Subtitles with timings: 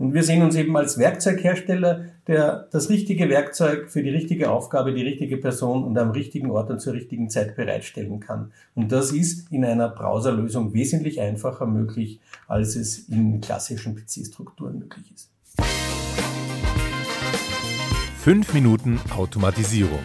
[0.00, 4.94] Und wir sehen uns eben als Werkzeughersteller, der das richtige Werkzeug für die richtige Aufgabe,
[4.94, 8.50] die richtige Person und am richtigen Ort und zur richtigen Zeit bereitstellen kann.
[8.74, 12.18] Und das ist in einer Browserlösung wesentlich einfacher möglich,
[12.48, 15.28] als es in klassischen PC-Strukturen möglich ist.
[18.20, 20.00] Fünf Minuten Automatisierung.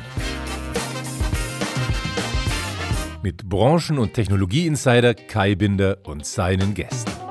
[3.23, 7.24] Mit Branchen- und Technologieinsider Kai Binder und seinen Gästen.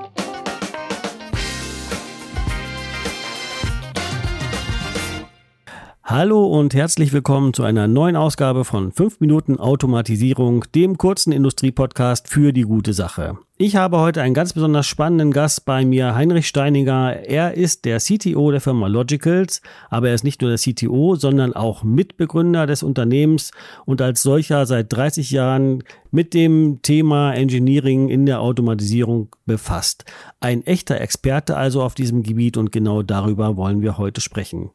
[6.17, 12.29] Hallo und herzlich willkommen zu einer neuen Ausgabe von 5 Minuten Automatisierung, dem kurzen Industriepodcast
[12.29, 13.37] für die gute Sache.
[13.57, 17.21] Ich habe heute einen ganz besonders spannenden Gast bei mir, Heinrich Steininger.
[17.25, 21.53] Er ist der CTO der Firma Logicals, aber er ist nicht nur der CTO, sondern
[21.53, 23.53] auch Mitbegründer des Unternehmens
[23.85, 30.05] und als solcher seit 30 Jahren mit dem Thema Engineering in der Automatisierung befasst.
[30.41, 34.71] Ein echter Experte also auf diesem Gebiet und genau darüber wollen wir heute sprechen.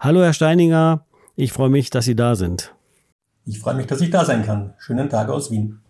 [0.00, 1.04] Hallo Herr Steininger,
[1.36, 2.74] ich freue mich, dass Sie da sind.
[3.44, 4.72] Ich freue mich, dass ich da sein kann.
[4.78, 5.83] Schönen Tag aus Wien.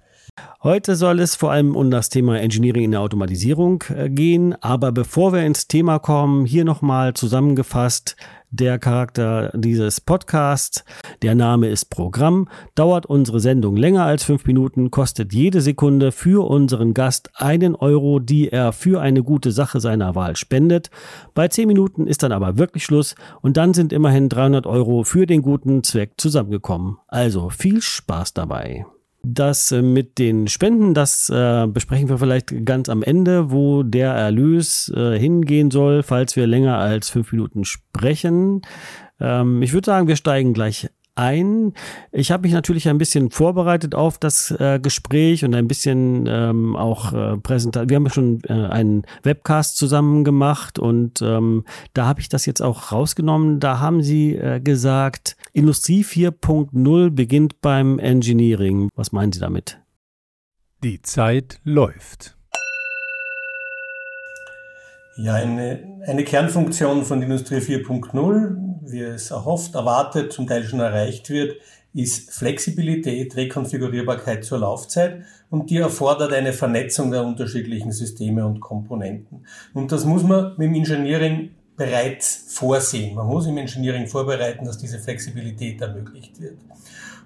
[0.64, 4.54] Heute soll es vor allem um das Thema Engineering in der Automatisierung äh, gehen.
[4.62, 8.16] Aber bevor wir ins Thema kommen, hier nochmal zusammengefasst
[8.50, 10.82] der Charakter dieses Podcasts.
[11.20, 12.48] Der Name ist Programm.
[12.74, 18.18] Dauert unsere Sendung länger als fünf Minuten, kostet jede Sekunde für unseren Gast einen Euro,
[18.18, 20.90] die er für eine gute Sache seiner Wahl spendet.
[21.34, 25.27] Bei zehn Minuten ist dann aber wirklich Schluss und dann sind immerhin 300 Euro für
[25.27, 26.96] den guten Zweck zusammengekommen.
[27.08, 28.86] Also viel Spaß dabei.
[29.25, 34.12] Das äh, mit den Spenden, das äh, besprechen wir vielleicht ganz am Ende, wo der
[34.12, 38.62] Erlös äh, hingehen soll, falls wir länger als fünf Minuten sprechen.
[39.19, 41.72] Ähm, ich würde sagen, wir steigen gleich ein.
[42.12, 46.76] Ich habe mich natürlich ein bisschen vorbereitet auf das äh, Gespräch und ein bisschen ähm,
[46.76, 47.88] auch äh, präsentiert.
[47.88, 52.62] Wir haben schon äh, einen Webcast zusammen gemacht und ähm, da habe ich das jetzt
[52.62, 53.60] auch rausgenommen.
[53.60, 58.88] Da haben Sie äh, gesagt, Industrie 4.0 beginnt beim Engineering.
[58.94, 59.78] Was meinen Sie damit?
[60.83, 62.36] Die Zeit läuft.
[65.16, 71.30] Ja, eine, eine Kernfunktion von Industrie 4.0, wie es erhofft, erwartet, zum Teil schon erreicht
[71.30, 71.56] wird,
[71.95, 79.46] ist Flexibilität, Rekonfigurierbarkeit zur Laufzeit und die erfordert eine Vernetzung der unterschiedlichen Systeme und Komponenten.
[79.74, 83.14] Und das muss man mit dem Engineering bereits vorsehen.
[83.14, 86.58] Man muss im Engineering vorbereiten, dass diese Flexibilität ermöglicht wird.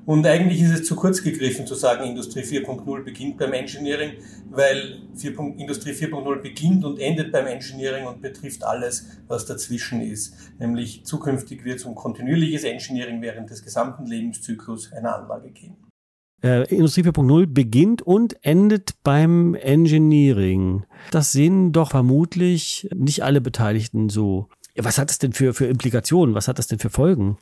[0.06, 4.12] Und eigentlich ist es zu kurz gegriffen zu sagen, Industrie 4.0 beginnt beim Engineering,
[4.48, 5.38] weil 4.
[5.58, 10.34] Industrie 4.0 beginnt und endet beim Engineering und betrifft alles, was dazwischen ist.
[10.58, 15.76] Nämlich zukünftig wird es um kontinuierliches Engineering während des gesamten Lebenszyklus einer Anlage gehen.
[16.42, 20.84] Äh, Industrie 4.0 beginnt und endet beim Engineering.
[21.10, 24.48] Das sehen doch vermutlich nicht alle Beteiligten so.
[24.76, 26.36] Was hat es denn für, für Implikationen?
[26.36, 27.38] Was hat das denn für Folgen?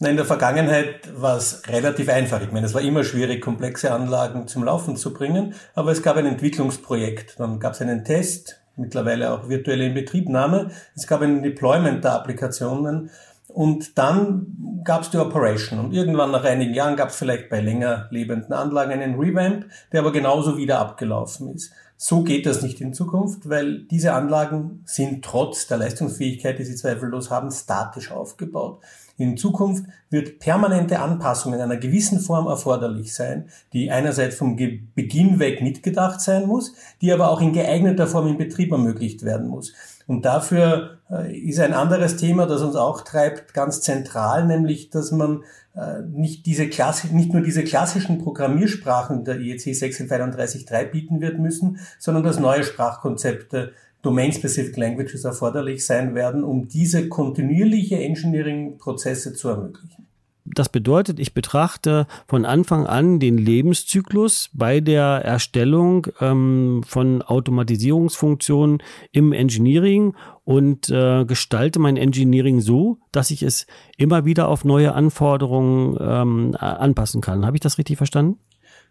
[0.00, 2.40] In der Vergangenheit war es relativ einfach.
[2.40, 6.16] Ich meine, es war immer schwierig, komplexe Anlagen zum Laufen zu bringen, aber es gab
[6.16, 7.38] ein Entwicklungsprojekt.
[7.38, 10.70] Dann gab es einen Test, mittlerweile auch virtuelle Inbetriebnahme.
[10.94, 13.10] Es gab ein Deployment der Applikationen
[13.48, 15.78] und dann gab es die Operation.
[15.80, 20.00] Und irgendwann nach einigen Jahren gab es vielleicht bei länger lebenden Anlagen einen Revamp, der
[20.00, 21.72] aber genauso wieder abgelaufen ist.
[21.96, 26.76] So geht das nicht in Zukunft, weil diese Anlagen sind trotz der Leistungsfähigkeit, die sie
[26.76, 28.80] zweifellos haben, statisch aufgebaut.
[29.16, 35.40] In Zukunft wird permanente Anpassung in einer gewissen Form erforderlich sein, die einerseits vom Beginn
[35.40, 39.72] weg mitgedacht sein muss, die aber auch in geeigneter Form im Betrieb ermöglicht werden muss.
[40.08, 45.12] Und dafür äh, ist ein anderes Thema, das uns auch treibt, ganz zentral, nämlich, dass
[45.12, 45.44] man
[45.76, 51.78] äh, nicht diese Klasse, nicht nur diese klassischen Programmiersprachen der IEC 632.3 bieten wird müssen,
[51.98, 60.07] sondern dass neue Sprachkonzepte Domain-Specific Languages erforderlich sein werden, um diese kontinuierliche Engineering-Prozesse zu ermöglichen.
[60.54, 68.82] Das bedeutet, ich betrachte von Anfang an den Lebenszyklus bei der Erstellung ähm, von Automatisierungsfunktionen
[69.12, 70.14] im Engineering
[70.44, 73.66] und äh, gestalte mein Engineering so, dass ich es
[73.96, 77.44] immer wieder auf neue Anforderungen ähm, anpassen kann.
[77.44, 78.38] Habe ich das richtig verstanden?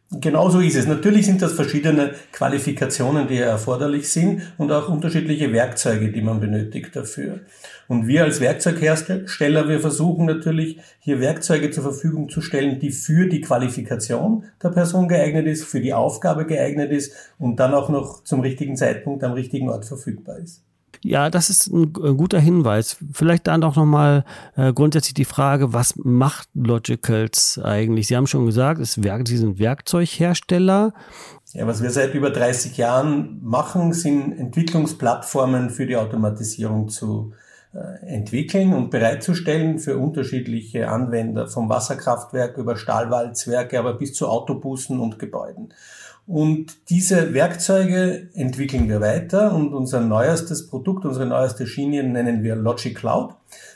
[0.09, 0.87] Genau so ist es.
[0.87, 6.95] Natürlich sind das verschiedene Qualifikationen, die erforderlich sind und auch unterschiedliche Werkzeuge, die man benötigt
[6.95, 7.41] dafür.
[7.89, 13.27] Und wir als Werkzeughersteller, wir versuchen natürlich hier Werkzeuge zur Verfügung zu stellen, die für
[13.27, 18.23] die Qualifikation der Person geeignet ist, für die Aufgabe geeignet ist und dann auch noch
[18.23, 20.66] zum richtigen Zeitpunkt am richtigen Ort verfügbar ist.
[21.03, 22.97] Ja, das ist ein guter Hinweis.
[23.11, 24.23] Vielleicht dann auch nochmal
[24.55, 28.07] äh, grundsätzlich die Frage, was macht Logicals eigentlich?
[28.07, 30.93] Sie haben schon gesagt, es, Sie sind Werkzeughersteller.
[31.53, 37.33] Ja, was wir seit über 30 Jahren machen, sind Entwicklungsplattformen für die Automatisierung zu
[37.73, 44.99] äh, entwickeln und bereitzustellen für unterschiedliche Anwender, vom Wasserkraftwerk über Stahlwalzwerke, aber bis zu Autobussen
[44.99, 45.73] und Gebäuden.
[46.27, 52.57] Und diese Werkzeuge entwickeln wir weiter und unser neuestes Produkt, unsere neueste Schiene nennen wir
[52.57, 53.33] Logic Cloud.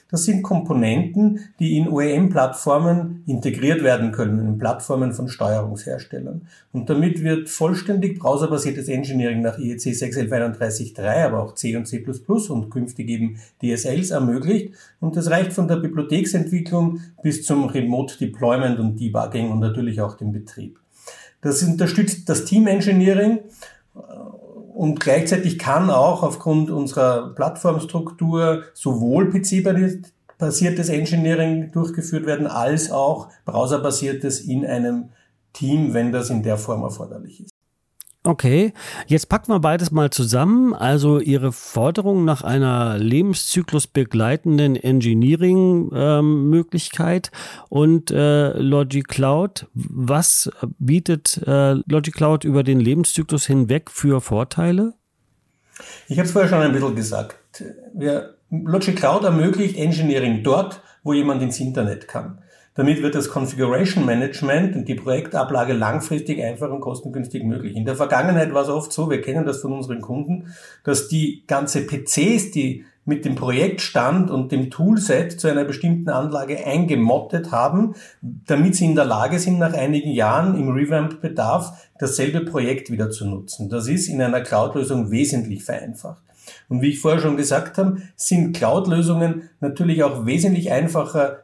[0.10, 6.46] Das sind Komponenten, die in OEM-Plattformen integriert werden können, in Plattformen von Steuerungsherstellern.
[6.74, 12.06] Und damit wird vollständig browserbasiertes Engineering nach IEC 61131.3, aber auch C und C++
[12.50, 14.74] und künftig eben DSLs ermöglicht.
[15.00, 20.18] Und das reicht von der Bibliotheksentwicklung bis zum Remote Deployment und Debugging und natürlich auch
[20.18, 20.81] dem Betrieb.
[21.42, 23.40] Das unterstützt das Team Engineering
[24.74, 34.42] und gleichzeitig kann auch aufgrund unserer Plattformstruktur sowohl PC-basiertes Engineering durchgeführt werden, als auch browserbasiertes
[34.42, 35.10] in einem
[35.54, 37.52] Team, wenn das in der Form erforderlich ist.
[38.24, 38.72] Okay,
[39.08, 40.76] jetzt packen wir beides mal zusammen.
[40.76, 49.66] Also Ihre Forderung nach einer lebenszyklusbegleitenden Engineering-Möglichkeit ähm, und äh, Logic Cloud.
[49.74, 54.94] Was bietet äh, Logic Cloud über den Lebenszyklus hinweg für Vorteile?
[56.08, 57.64] Ich habe es vorher schon ein bisschen gesagt.
[57.96, 62.41] Wir, Logic Cloud ermöglicht Engineering dort, wo jemand ins Internet kann.
[62.74, 67.76] Damit wird das Configuration Management und die Projektablage langfristig einfach und kostengünstig möglich.
[67.76, 70.54] In der Vergangenheit war es oft so, wir kennen das von unseren Kunden,
[70.86, 76.66] dass die ganze PCs, die mit dem Projektstand und dem Toolset zu einer bestimmten Anlage
[76.66, 82.92] eingemottet haben, damit sie in der Lage sind, nach einigen Jahren im Revamp-Bedarf dasselbe Projekt
[82.92, 83.70] wieder zu nutzen.
[83.70, 86.22] Das ist in einer Cloud-Lösung wesentlich vereinfacht.
[86.70, 91.44] Und wie ich vorher schon gesagt habe, sind Cloud-Lösungen natürlich auch wesentlich einfacher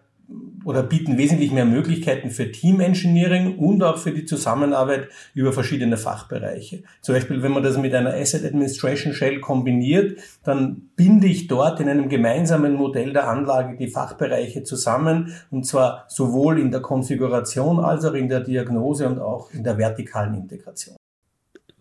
[0.67, 6.83] oder bieten wesentlich mehr Möglichkeiten für Team-Engineering und auch für die Zusammenarbeit über verschiedene Fachbereiche.
[6.99, 11.79] Zum Beispiel, wenn man das mit einer Asset Administration Shell kombiniert, dann binde ich dort
[11.79, 17.79] in einem gemeinsamen Modell der Anlage die Fachbereiche zusammen und zwar sowohl in der Konfiguration
[17.79, 20.97] als auch in der Diagnose und auch in der vertikalen Integration.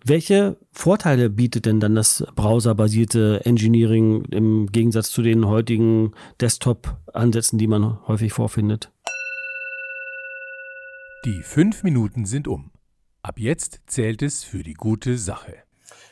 [0.08, 7.66] Welche Vorteile bietet denn dann das browserbasierte Engineering im Gegensatz zu den heutigen Desktop-Ansätzen, die
[7.66, 8.92] man häufig vorfindet?
[11.24, 12.70] Die fünf Minuten sind um.
[13.22, 15.54] Ab jetzt zählt es für die gute Sache.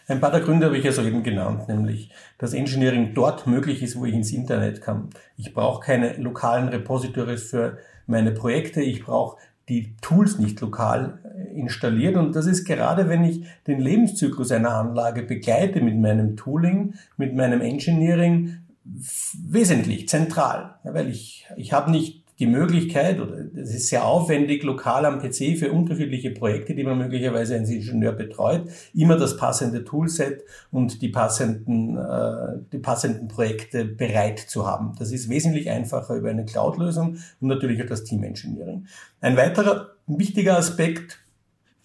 [0.08, 3.94] Ein paar der Gründe habe ich ja soeben genannt, nämlich, dass Engineering dort möglich ist,
[3.94, 5.10] wo ich ins Internet kann.
[5.36, 8.82] Ich brauche keine lokalen Repositories für meine Projekte.
[8.82, 9.38] Ich brauche
[9.68, 12.16] die Tools nicht lokal äh, installiert.
[12.16, 17.34] Und das ist gerade, wenn ich den Lebenszyklus einer Anlage begleite mit meinem Tooling, mit
[17.34, 20.74] meinem Engineering, wesentlich zentral.
[20.84, 25.56] Weil ich, ich habe nicht die Möglichkeit, oder es ist sehr aufwendig, lokal am PC
[25.56, 30.42] für unterschiedliche Projekte, die man möglicherweise als Ingenieur betreut, immer das passende Toolset
[30.72, 34.94] und die passenden, äh, die passenden Projekte bereit zu haben.
[34.98, 38.86] Das ist wesentlich einfacher über eine Cloud-Lösung und natürlich auch das Team-Engineering.
[39.20, 41.23] Ein weiterer wichtiger Aspekt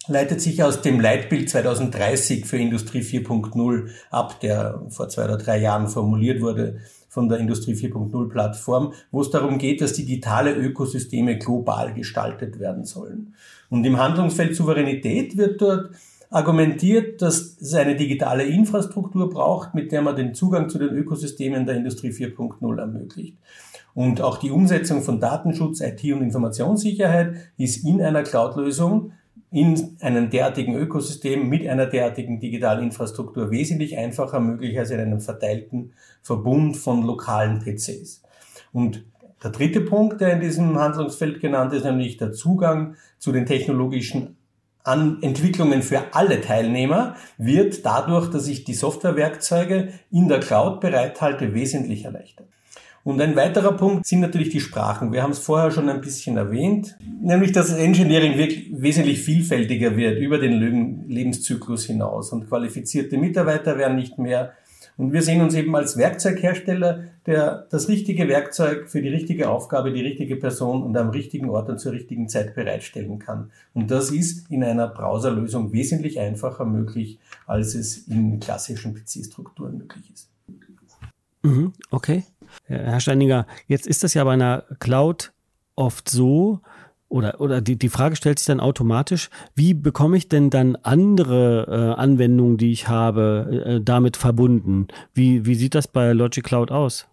[0.08, 5.58] leitet sich aus dem Leitbild 2030 für Industrie 4.0 ab, der vor zwei oder drei
[5.58, 11.38] Jahren formuliert wurde von der Industrie 4.0 Plattform, wo es darum geht, dass digitale Ökosysteme
[11.38, 13.34] global gestaltet werden sollen.
[13.68, 15.90] Und im Handlungsfeld Souveränität wird dort
[16.30, 21.66] argumentiert, dass es eine digitale Infrastruktur braucht, mit der man den Zugang zu den Ökosystemen
[21.66, 23.36] der Industrie 4.0 ermöglicht.
[23.94, 29.12] Und auch die Umsetzung von Datenschutz, IT und Informationssicherheit ist in einer Cloud-Lösung
[29.52, 35.20] in einem derartigen Ökosystem mit einer derartigen digitalen Infrastruktur wesentlich einfacher möglich als in einem
[35.20, 35.92] verteilten
[36.22, 38.22] Verbund von lokalen PCs.
[38.72, 39.04] Und
[39.42, 44.36] der dritte Punkt, der in diesem Handlungsfeld genannt ist, nämlich der Zugang zu den technologischen
[44.82, 51.52] an Entwicklungen für alle Teilnehmer wird dadurch, dass ich die Softwarewerkzeuge in der Cloud bereithalte,
[51.52, 52.46] wesentlich erleichtert.
[53.02, 55.12] Und ein weiterer Punkt sind natürlich die Sprachen.
[55.12, 60.18] Wir haben es vorher schon ein bisschen erwähnt, nämlich dass Engineering wirklich wesentlich vielfältiger wird
[60.18, 64.52] über den Lebenszyklus hinaus und qualifizierte Mitarbeiter werden nicht mehr.
[64.98, 69.92] Und wir sehen uns eben als Werkzeughersteller, der das richtige Werkzeug für die richtige Aufgabe,
[69.92, 73.50] die richtige Person und am richtigen Ort und zur richtigen Zeit bereitstellen kann.
[73.72, 80.04] Und das ist in einer Browserlösung wesentlich einfacher möglich, als es in klassischen PC-Strukturen möglich
[80.12, 80.28] ist.
[81.42, 82.24] Mhm, okay.
[82.64, 85.32] Herr Steininger, jetzt ist das ja bei einer Cloud
[85.76, 86.60] oft so,
[87.10, 91.66] oder, oder die, die Frage stellt sich dann automatisch, wie bekomme ich denn dann andere
[91.68, 94.86] äh, Anwendungen, die ich habe, äh, damit verbunden?
[95.12, 97.08] Wie, wie sieht das bei Logic Cloud aus?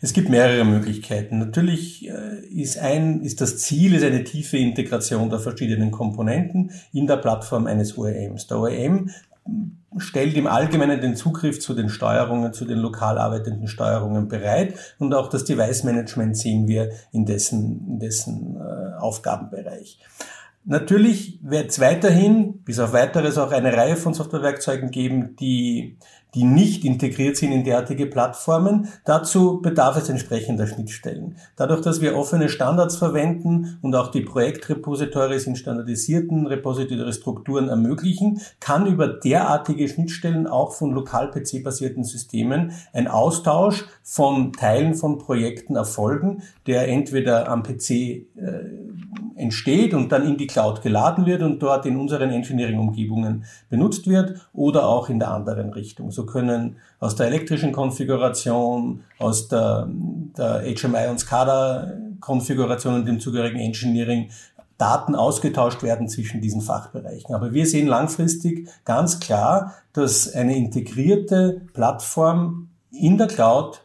[0.00, 1.38] Es gibt mehrere Möglichkeiten.
[1.38, 7.08] Natürlich äh, ist ein, ist das Ziel, ist eine tiefe Integration der verschiedenen Komponenten in
[7.08, 8.46] der Plattform eines OEMs.
[8.46, 9.10] Der OEM
[9.96, 15.14] stellt im Allgemeinen den Zugriff zu den Steuerungen, zu den lokal arbeitenden Steuerungen bereit und
[15.14, 19.98] auch das Device Management sehen wir in dessen, in dessen äh, Aufgabenbereich.
[20.70, 25.96] Natürlich wird es weiterhin, bis auf weiteres, auch eine Reihe von Softwarewerkzeugen geben, die
[26.34, 28.88] die nicht integriert sind in derartige Plattformen.
[29.04, 31.36] Dazu bedarf es entsprechender Schnittstellen.
[31.56, 38.86] Dadurch, dass wir offene Standards verwenden und auch die Projektrepositories in standardisierten Repository-Strukturen ermöglichen, kann
[38.86, 46.88] über derartige Schnittstellen auch von lokal-PC-basierten Systemen ein Austausch von Teilen von Projekten erfolgen, der
[46.88, 48.24] entweder am PC äh,
[49.38, 54.48] entsteht und dann in die Cloud geladen wird und dort in unseren Engineering-Umgebungen benutzt wird
[54.52, 56.10] oder auch in der anderen Richtung.
[56.10, 59.88] So können aus der elektrischen Konfiguration, aus der,
[60.36, 64.30] der HMI und SCADA-Konfiguration und dem zugehörigen Engineering
[64.78, 67.34] Daten ausgetauscht werden zwischen diesen Fachbereichen.
[67.34, 73.82] Aber wir sehen langfristig ganz klar, dass eine integrierte Plattform in der Cloud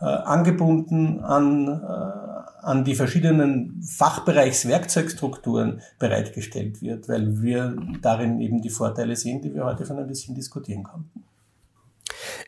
[0.00, 2.35] äh, angebunden an, äh,
[2.66, 9.64] an die verschiedenen Fachbereichswerkzeugstrukturen bereitgestellt wird, weil wir darin eben die Vorteile sehen, die wir
[9.64, 11.22] heute schon ein bisschen diskutieren konnten.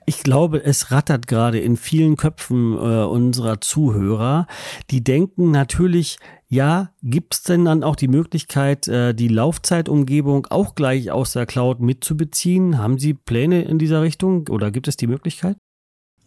[0.07, 4.47] Ich glaube, es rattert gerade in vielen Köpfen äh, unserer Zuhörer.
[4.91, 10.75] Die denken natürlich, ja, gibt es denn dann auch die Möglichkeit, äh, die Laufzeitumgebung auch
[10.75, 12.79] gleich aus der Cloud mitzubeziehen?
[12.79, 15.59] Haben Sie Pläne in dieser Richtung oder gibt es die Möglichkeit?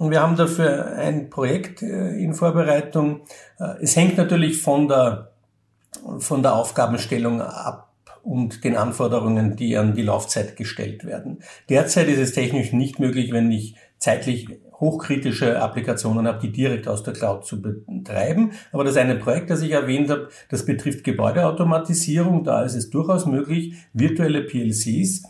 [0.02, 3.22] Und wir haben dafür ein Projekt äh, in Vorbereitung.
[3.60, 5.30] Äh, es hängt natürlich von der,
[6.18, 7.94] von der Aufgabenstellung ab
[8.24, 11.44] und den Anforderungen, die an die Laufzeit gestellt werden.
[11.70, 14.48] Derzeit ist es technisch nicht möglich, wenn ich zeitlich
[14.80, 18.54] hochkritische Applikationen habe, die direkt aus der Cloud zu betreiben.
[18.72, 22.44] Aber das eine Projekt, das ich erwähnt habe, das betrifft Gebäudeautomatisierung.
[22.44, 25.26] Da ist es durchaus möglich, virtuelle PLCs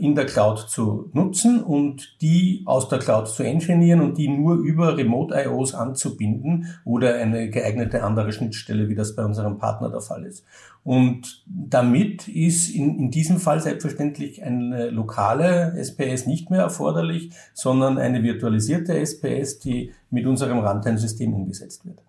[0.00, 4.56] in der Cloud zu nutzen und die aus der Cloud zu engineeren und die nur
[4.56, 10.24] über Remote-IOs anzubinden oder eine geeignete andere Schnittstelle, wie das bei unserem Partner der Fall
[10.24, 10.44] ist.
[10.82, 17.96] Und damit ist in, in diesem Fall selbstverständlich eine lokale SPS nicht mehr erforderlich, sondern
[17.96, 22.02] eine virtualisierte SPS, die mit unserem Runtime-System umgesetzt wird.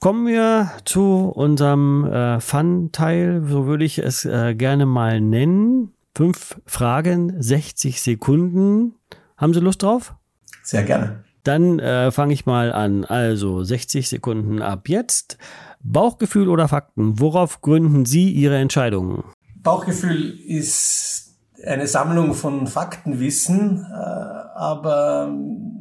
[0.00, 5.92] Kommen wir zu unserem äh, Fun-Teil, so würde ich es äh, gerne mal nennen.
[6.18, 8.96] Fünf Fragen, 60 Sekunden.
[9.36, 10.16] Haben Sie Lust drauf?
[10.64, 11.22] Sehr gerne.
[11.44, 13.04] Dann äh, fange ich mal an.
[13.04, 15.38] Also 60 Sekunden ab jetzt.
[15.80, 17.20] Bauchgefühl oder Fakten?
[17.20, 19.22] Worauf gründen Sie Ihre Entscheidungen?
[19.62, 25.32] Bauchgefühl ist eine Sammlung von Faktenwissen, äh, aber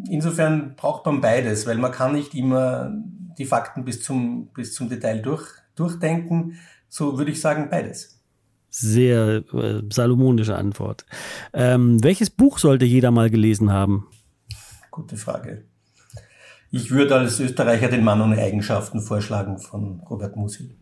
[0.07, 2.93] insofern braucht man beides, weil man kann nicht immer
[3.39, 6.59] die Fakten bis zum, bis zum Detail durch, durchdenken.
[6.89, 8.17] So würde ich sagen, beides.
[8.69, 11.05] Sehr äh, salomonische Antwort.
[11.53, 14.07] Ähm, welches Buch sollte jeder mal gelesen haben?
[14.91, 15.65] Gute Frage.
[16.69, 20.75] Ich würde als Österreicher den Mann ohne Eigenschaften vorschlagen von Robert Musil.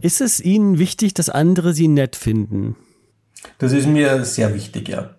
[0.00, 2.76] Ist es Ihnen wichtig, dass andere Sie nett finden?
[3.58, 5.14] Das ist mir sehr wichtig, ja.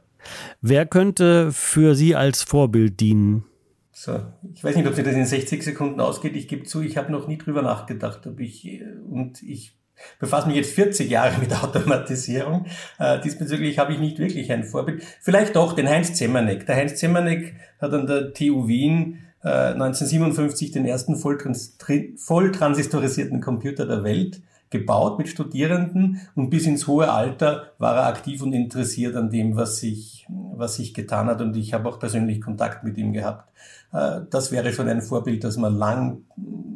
[0.62, 3.46] Wer könnte für Sie als Vorbild dienen?
[3.91, 4.20] So,
[4.53, 6.36] ich weiß nicht, ob sich das in 60 Sekunden ausgeht.
[6.36, 9.77] Ich gebe zu, ich habe noch nie drüber nachgedacht, ob ich und ich
[10.20, 12.66] befasse mich jetzt 40 Jahre mit Automatisierung.
[13.00, 15.04] Äh, diesbezüglich habe ich nicht wirklich ein Vorbild.
[15.22, 16.66] Vielleicht doch den Heinz Zemmerneck.
[16.66, 21.78] Der Heinz Zemmerneck hat an der TU Wien 1957 äh, den ersten volltrans
[22.16, 24.42] volltransistorisierten Computer der Welt
[24.74, 29.56] gebaut mit Studierenden und bis ins hohe Alter war er aktiv und interessiert an dem,
[29.56, 33.53] was sich, was sich getan hat und ich habe auch persönlich Kontakt mit ihm gehabt.
[33.94, 36.24] Äh, das wäre schon ein Vorbild, dass man lang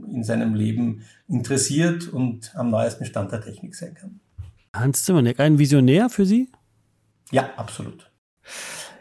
[0.09, 4.19] in seinem Leben interessiert und am neuesten Stand der Technik sein kann.
[4.73, 6.49] Hans Zimmerneck, ein Visionär für Sie?
[7.31, 8.11] Ja, absolut.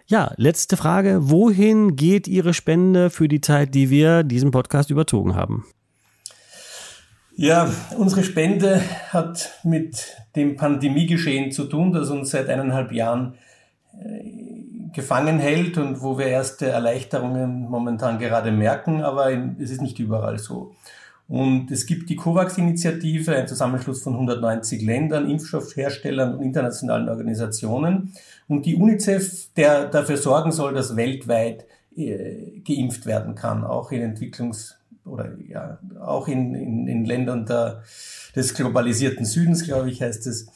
[0.07, 1.31] Ja, letzte Frage.
[1.31, 5.67] Wohin geht Ihre Spende für die Zeit, die wir diesen Podcast überzogen haben?
[7.39, 13.35] Ja, unsere Spende hat mit dem Pandemiegeschehen zu tun, das uns seit eineinhalb Jahren
[14.03, 14.25] äh,
[14.95, 20.39] gefangen hält und wo wir erste Erleichterungen momentan gerade merken, aber es ist nicht überall
[20.39, 20.75] so.
[21.29, 28.15] Und es gibt die COVAX-Initiative, ein Zusammenschluss von 190 Ländern, Impfstoffherstellern und internationalen Organisationen.
[28.49, 34.01] Und die UNICEF, der dafür sorgen soll, dass weltweit äh, geimpft werden kann, auch in
[34.01, 34.77] Entwicklungs-
[35.07, 37.83] oder ja, auch in, in, in Ländern der,
[38.35, 40.49] des globalisierten Südens, glaube ich, heißt es.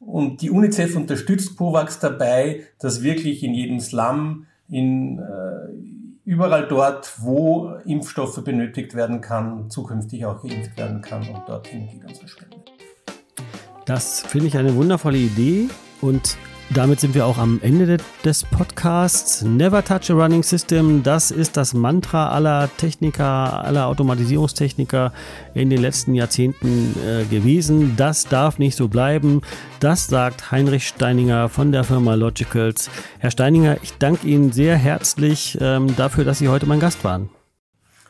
[0.00, 7.12] Und die UNICEF unterstützt COVAX dabei, dass wirklich in jedem Slum in äh, überall dort,
[7.18, 12.56] wo Impfstoffe benötigt werden kann, zukünftig auch geimpft werden kann und dorthin geht unsere Spende.
[13.84, 15.68] Das finde ich eine wundervolle Idee
[16.00, 16.38] und
[16.72, 19.42] damit sind wir auch am Ende des Podcasts.
[19.42, 21.02] Never touch a running system.
[21.02, 25.12] Das ist das Mantra aller Techniker, aller Automatisierungstechniker
[25.54, 27.94] in den letzten Jahrzehnten äh, gewesen.
[27.96, 29.42] Das darf nicht so bleiben.
[29.80, 32.88] Das sagt Heinrich Steininger von der Firma Logicals.
[33.18, 37.30] Herr Steininger, ich danke Ihnen sehr herzlich ähm, dafür, dass Sie heute mein Gast waren.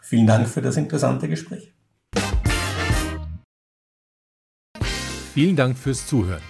[0.02, 1.72] Vielen Dank für das interessante Gespräch.
[5.32, 6.49] Vielen Dank fürs Zuhören.